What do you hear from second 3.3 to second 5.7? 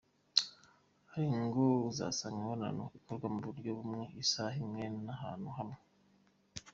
mu buryo bumwe, isaha imwe n’ahantu